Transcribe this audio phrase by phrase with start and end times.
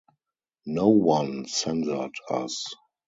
[0.65, 2.73] No one censored us.